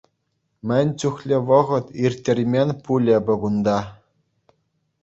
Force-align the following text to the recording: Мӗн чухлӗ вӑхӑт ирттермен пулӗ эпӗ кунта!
Мӗн 0.67 0.87
чухлӗ 0.99 1.37
вӑхӑт 1.47 1.87
ирттермен 2.03 2.69
пулӗ 2.83 3.11
эпӗ 3.19 3.35
кунта! 3.41 3.79